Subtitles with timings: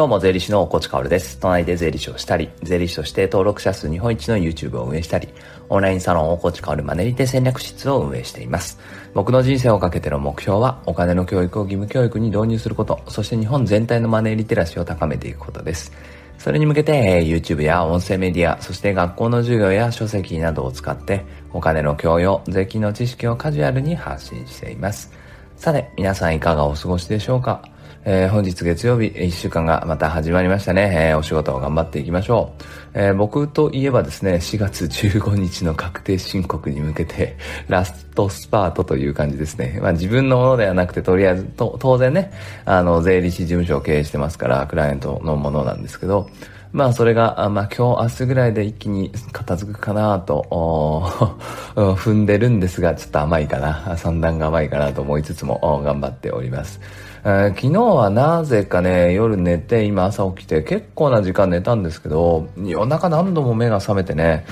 [0.00, 1.38] どうも、税理士のコチカオルです。
[1.40, 5.28] 都内で税理士をしたり、税理士として登録者数日本一の YouTube を運営したり、
[5.68, 8.78] オンラインサロンをコチカオルマネリテ戦略室を運営しています。
[9.12, 15.92] 僕の人生をかけての目標は、お金の教育を義務教育に導入すること、そして日本全体のマネーリテラシーを高めていくことです。
[16.38, 25.12] それに向けて、YouTube や音声メディア、そして学校の授業や書籍などを使って、お金の教養、税金の知識をカジュアルに発信しています。
[25.58, 27.62] さて、皆さんいかがお過ごしでしょうか？
[28.02, 31.10] えー、本日月曜日、一週間がまた始まりましたね。
[31.10, 32.62] えー、お仕事を頑張っていきましょう。
[32.94, 37.36] えー、僕といえばですね、4月15日の確定申告に向けて、
[37.68, 39.78] ラストスパートという感じですね。
[39.82, 42.32] まあ自分のものではなくて、とりあえず、当然ね、
[42.64, 46.30] あの、税理士事務所を経営してますから、クライアントのものなんですけど、
[46.72, 51.36] まあそれが、まあ今日明日ぐらいで一気に片付くかなと、
[51.76, 53.94] 踏んでるんですが、ちょっと甘いかな。
[53.98, 56.80] 三段が甘いかなと思いつつも頑張っております。
[57.22, 64.46] えー、昨日はなぜかね、夜寝て、今朝起きて、結構な時間寝たんですけど、夜中何度も目が覚めてね、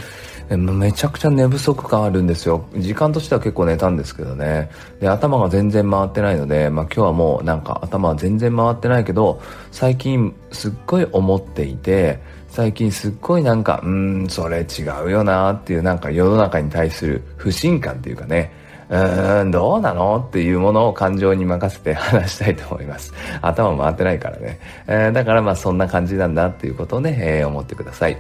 [0.57, 2.67] めちゃくちゃ寝不足感あるんですよ。
[2.77, 4.71] 時間としては結構寝たんですけどね。
[5.01, 18.51] で、頭が全然回ってないので、まあ今日はもうなんか頭は全然回ってないけど、最近すっごい思っていて、最近すっごいなんか、うん、それ違うよなっていうなんか世の中に対する不信感っていうかね、
[18.91, 20.25] うーん、どうなの？
[20.29, 23.13] っていうものを感情に任せて話したいと思います。
[23.43, 24.59] 頭回ってないからね。
[24.87, 28.19] えー、だからまあそんな感じなんだっていうことをね、えー、思ってください。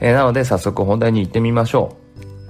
[0.00, 1.96] えー、なので早速本題に行ってみましょ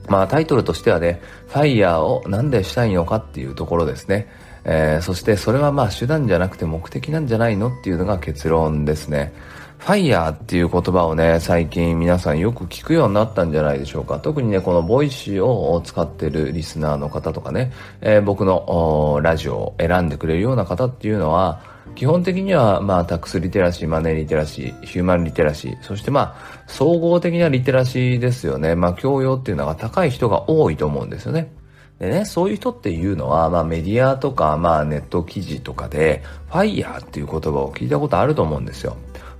[0.08, 0.12] う。
[0.12, 4.28] まあタイトルとしてはね、 FIREをなんでしたいのかっていうところですね。
[4.64, 9.32] えー、そしてそれはまあ手段じゃなくて目的なんじゃないのっていうのが結論ですね。
[9.78, 14.18] FIREっていう言葉をね、最近皆さんよく聞くようになったんじゃないでしょうか。
[14.18, 21.60] 特にね、この Voicy を使ってるリスナーの方とかね、えー、僕のラジオを選んでくれるような方っていうのは、
[21.94, 28.74] 基本的には、まあ、タックスリテラシー、マネーリテラシー、ヒューマンリテラシー、そしてまあ、総合的なリテラシーですよね。
[28.74, 31.50] まあ、教養っていうのが高い人が多いと思うんですよね。
[31.98, 38.96] でね、そういう人っていうのは、まあメディアとか、まあネット記事とかで、 FIREっていう言葉を聞いたことあると思うんですよ。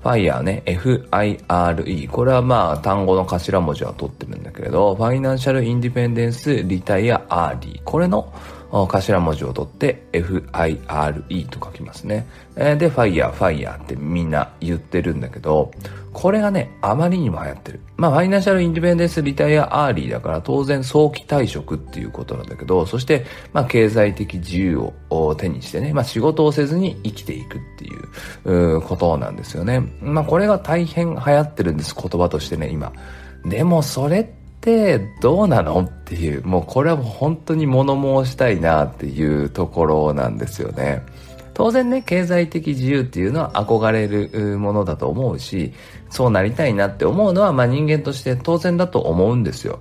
[0.09, 2.09] ファイヤーね、F-I-R-E。
[2.09, 7.83] これはまあ単語の頭文字は取ってるんだけれど、 Financial Independence Retire Early。
[7.85, 8.33] これの
[8.71, 12.27] 頭文字を取って FIRE と書きますね。
[12.57, 15.73] で、ファイヤー、ファイヤーってみんな言ってるんだけど、
[16.13, 17.81] これがね、あまりにも流行ってる。
[17.97, 29.81] まあ、ファイナンシャルインディペンデンスリタイアアーリーだから当然早期退職っていうことなんだけど、そして、まあ、経済的自由を手にしてね、まあ、仕事をせずに生きていくっていうことなんですよね。
[30.01, 32.93] まあ、これが大変流行ってるんです、言葉としてね、今。
[33.45, 41.03] でも、それってってどうなのっていう、もうこれはもう本当に物申したいなっていうところなんですよね。
[41.59, 45.73] 当然ね、経済的自由っていうのは憧れるものだと思うし、
[46.09, 49.81] そうなりたいなって思うのは、まあ人間として当然だと思うんですよ。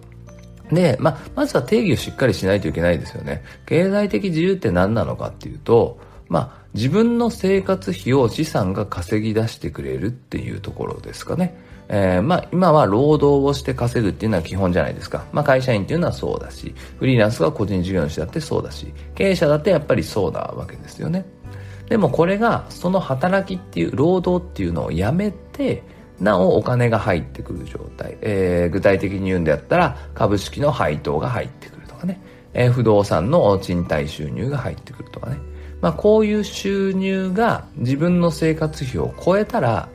[0.71, 3.43] で、まあ、まずは定義をしっかりしないといけないですよね。
[3.67, 5.99] 経済的自由って何なのかっていうと、
[6.29, 11.55] まあ、自分の生活費を資産が稼ぎ出してくれるっていうところですかね。
[11.89, 15.25] えー、まあ、今は労働をして稼ぐっていうのは基本じゃないですか。
[15.31, 21.25] まあ、会社員っていうのはそうだし、フリーランスが個人事業主だってそうだし、経営者だってやっぱりそうなわけですよね。
[21.90, 25.84] でもこれが、その働きっていう、労働っていうのをやめて、
[26.20, 28.18] なおお金が入ってくる状態。
[28.22, 32.20] えー、具体的に言うんであったら、株式の配当が入ってくるとかね。
[32.53, 35.38] えー、不動産の賃貸収入が入ってくるとかね。
[35.81, 39.90] まあ、こういう収入が自分の生活費を超えたら、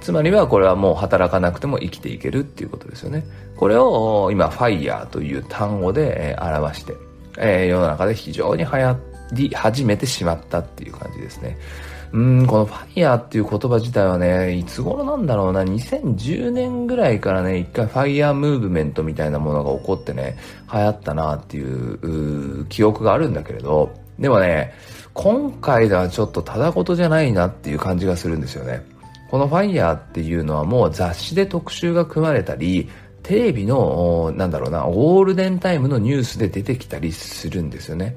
[0.00, 3.24] つまりはこれはもう働かなくても生きていけるっていうことですよね。
[3.56, 6.94] これを今、ファイヤーという単語で表して、
[7.38, 8.96] えー、世の中で非常に流行っ
[9.32, 11.58] り始めてしまったっていう感じですね。
[12.12, 20.36] うん、このファイヤーっていう言葉自体はね、いつ頃なんだろうな、2010年ぐらいからね、一回ファイヤームーブメントみたいなものが起こってね、
[20.72, 24.72] 流行ったなっていう記憶があるんだけれど、でもね、
[25.12, 28.82] 今回ではちょっとただ事じゃないなっていう感じがするんですよね。
[29.30, 32.88] このファイヤーっていうのはもう雑誌で特集が組まれたり、
[33.22, 38.16] テレビの、なんだろうな、ゴールデンタイムのニュースで出てきたりするんですよね。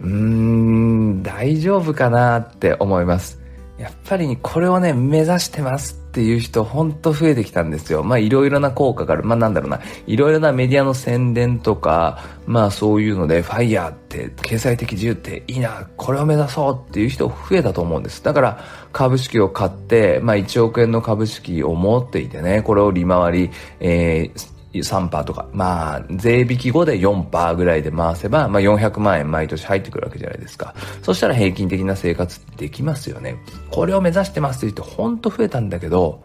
[0.00, 3.40] うーん、大丈夫かなって思います。
[3.78, 8.02] やっぱりこれをね、目指してますっていう人ほんと増えてきたんですよ。
[8.02, 9.24] まあいろいろな効果がある。
[9.24, 9.80] まあなんだろうな。
[10.06, 18.22] いろいろなメディアの宣伝とか、まあそういうので、ファイヤーって経済的自由っていいな、これを目指そうっていう人増えたと思うんです。
[18.22, 23.50] だから株式を買って、まあ1億円の株式を持っていてね、これを利回り、
[23.80, 30.74] えー3%とか、まあ、税引き後で4%ぐらいで回せば、まあ400万円毎年入ってくるわけじゃないですか。
[31.02, 33.36] そしたら平均的な生活できますよね。
[33.70, 36.22] これを目指してますって言って本当増えたんだけど、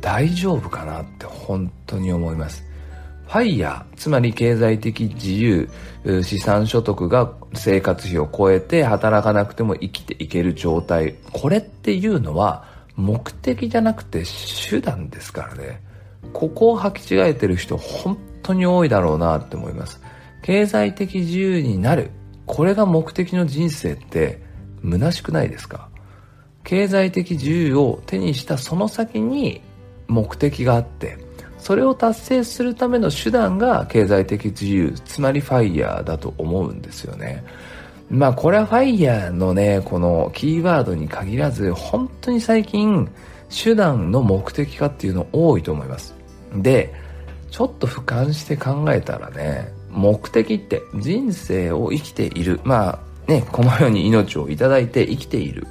[0.00, 2.64] 大丈夫かなって本当に思います。
[3.26, 5.68] ファイヤー、つまり経済的自由、
[6.22, 11.14] 資産所得が生活費を超えて働かなくても生きていける状態。
[11.32, 12.64] これっていうのは
[12.96, 14.24] 目的じゃなくて
[14.70, 15.82] 手段ですからね。
[16.32, 20.00] ここを履き違えてる人本当に多いだろうなって思います。
[20.42, 22.10] 経済的自由になる。
[22.46, 24.42] これが目的の人生って
[24.82, 25.88] 虚しくないですか？
[26.64, 29.60] 経済的自由を手にしたその先に
[30.06, 31.18] 目的があって、
[31.58, 37.44] それを達成するための手段が経済的自由、つまりファイヤーだと思うんですよね。
[38.10, 43.10] まあこれはファイヤーのね、このキーワードに限らず、本当に最近、
[43.50, 46.14] 手段の目的化っていうの多いと思います。
[46.54, 46.92] で、
[47.50, 52.60] ちょっと俯瞰して考えたらね、目的って人生を生きている。
[52.64, 55.66] まあね、このように命をいただいて生きている。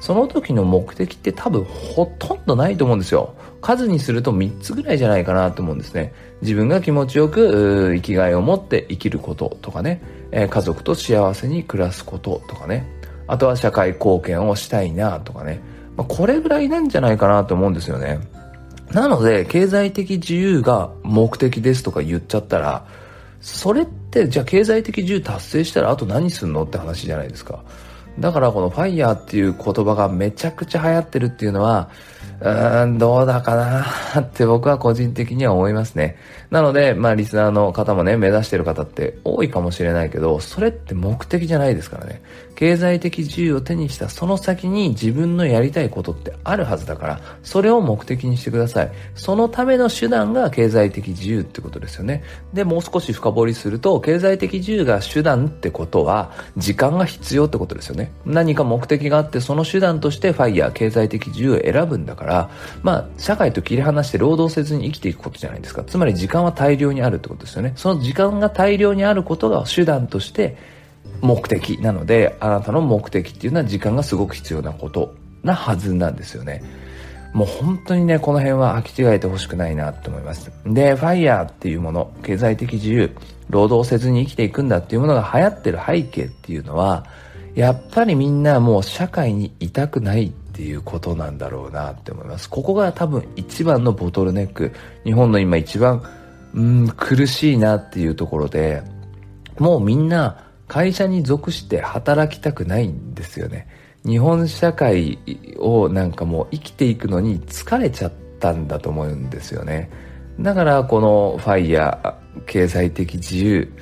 [0.00, 3.34] その時の目的って多分ほとんどないと思うんですよ。
[3.60, 6.12] 数にすると3つぐらいじゃないかなと思うんですね。
[6.40, 10.02] 自分が気持ちよく生きがいを持って生きることとかね、
[10.32, 12.84] え、家族と幸せに暮らすこととかね、
[13.28, 15.60] あとは社会貢献をしたいなとかね、
[15.96, 18.18] まあ、これぐらいなんじゃないかなと思うんですよね。
[18.92, 22.86] なので、経済的自由が目的ですとか言っちゃったら、
[23.40, 27.64] それって、じゃあ経済的自由達成したらあと何すんのって話じゃないですか。
[28.18, 31.90] だからこのファイヤーっていう言葉がめちゃくちゃ流行ってるっていうのは、
[32.40, 36.16] うーん、どうだかなって僕は個人的には思いますね。
[36.50, 42.20] なので、まあリスナーの方もね、目指してる方って多いかもしれないけど、それって目的じゃないですからね。
[42.56, 48.92] 経済的自由を手にしたその先に自分のやりたいことってあるはずだから、それを目的にしてください。
[49.14, 52.24] そのための手段が経済的自由ってことですよね。
[52.52, 58.01] で、もう少し深掘りすると、経済的自由が手段ってことは、時間が必要ってことですよね。
[58.24, 62.50] 何か目的があって、その手段としてファイヤー、経済的自由を選ぶんだから、
[62.82, 65.84] まあ、社会と切り離して労働せずに生きていくことじゃないですか。
[65.84, 67.72] つまり時間は大量にあるってことですよね。
[67.76, 70.56] その時間が大量にあることが手段として
[71.20, 76.62] 目的なので、あなたの目的っていうのは時間がすごく必要なことなはずなんですよね。
[77.32, 80.52] もう本当にね、この辺は履き違えてほしくないなと思います。
[80.66, 83.10] で、ファイヤーっていうもの、経済的自由、
[83.48, 87.06] 労働せずに生きていくんだっていうものが流行ってる背景っていうのは、
[87.54, 92.48] やっぱりみんなもう社会にいたくないっていうことなんだろうなって思います。
[92.48, 94.72] ここが多分一番のボトルネック。
[95.04, 96.02] 日本の今一番、
[96.54, 98.82] うん、苦しいなっていうところで、
[99.58, 103.66] もうみんな会社に属して働きたくないんですよね。
[104.04, 105.18] 日本社会
[105.58, 109.90] をなんかもう生きていくのに疲れちゃったんだと思うんですよね。
[110.40, 113.72] だからこのファイヤー、経済的自由、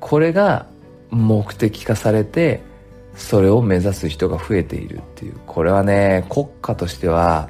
[0.00, 0.66] これが
[1.10, 2.62] 目的化されて、
[3.16, 5.34] それを目指す人が増えているっていう。
[5.46, 7.48] これはね、国家としては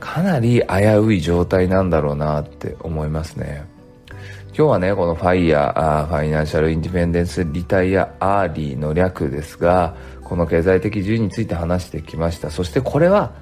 [0.00, 3.64] かなり危うい状態なんだろうなって思いますね。
[4.58, 12.50] 今日はね、このファイヤー、ファイナンシャルインディペンデンスリタイアアーリーの略ですが、この経済的自由について話してきました。
[12.50, 13.32] そしてこれは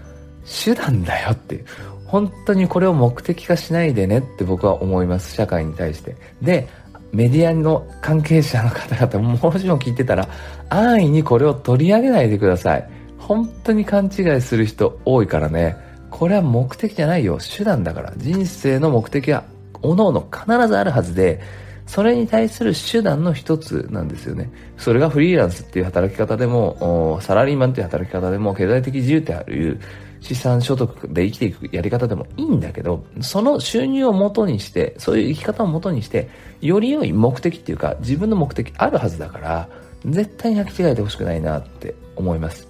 [0.64, 1.64] 手段だよって。
[2.04, 5.34] 本当にこれを目的化しないでねって僕は思います。
[5.34, 6.16] 社会に対して。
[6.40, 6.68] で、
[7.12, 10.28] メディアの関係者の方々ももしも聞いてたら、
[10.68, 12.88] 安易にこれを取り上げないでください。
[13.18, 15.76] 本当に勘違いする人多いからね。
[16.10, 17.38] これは目的じゃないよ。
[17.38, 18.12] 手段だから。
[18.16, 21.40] 人生の目的は各々必ずあるはずで、
[21.86, 24.50] それに対する手段の一つなんですよね。
[24.76, 29.80] それがフリーランスっていう働き方でも、サラリーマンっていう働き方でも、経済的自由っていう
[30.20, 36.28] 資産所得で生きていくやり方でもいいんだけど、その収入を元にして、そういう生き方を元にして、
[36.60, 39.68] より良い目的っていうか、自分の目的あるはずだから、
[40.04, 42.68] 絶対に履き違えてほしくないなって思います。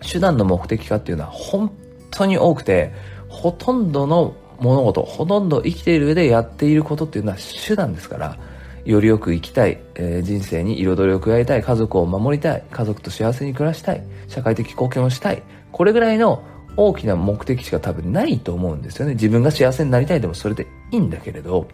[0.00, 1.70] 手段の目的化っていうのは本
[2.10, 2.92] 当に多くて、
[3.28, 8.36] ほとんどの物事、ほとんど生きている上でやっていることっていうのは手段ですから、
[8.84, 16.42] よりよく生きたい、えー、人生に彩りを加えたい、家族を守りたい、家族と幸せに暮らしたい、社会的貢献をしたい、これぐらいの
[16.76, 19.14] 大きな目的しか多分ないと思うんですよね。
[19.14, 21.68] 自分が幸せになりたいでもそれでいいんだけれど、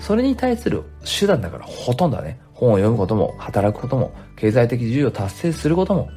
[0.00, 6.08] それに対する手段だからほとんどはね、本を読むことも、働くことも、経済的自由を達成することも、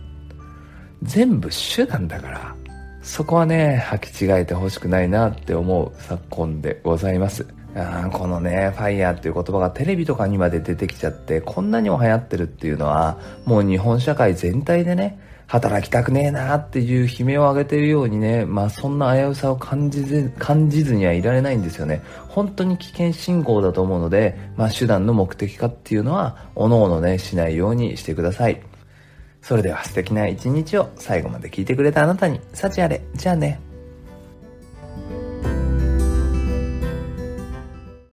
[1.04, 2.56] 全部手段だから、
[3.02, 7.48] そこはね、履き違えてほしくないなって思う昨今でございます。
[7.76, 22.02] あこのね、ファイヤーっていう言葉がテレビとかにまで出てきちゃって、こんなにも流行ってるっていうのは、もう日本社会全体でね、働きたくねえなっていう悲鳴を上げてるようにね、まあそんな危うさを感じず、感じずにはいられないんですよね。
[22.28, 28.62] 本当に危険信号だと思うので、まあ手段の目的化っていうのは、おのおのね、しないようにしてください。
[29.42, 33.02] それでは素敵な一日を最後まで聞いてくれたあなたに、幸あれ。
[33.16, 33.67] じゃあね。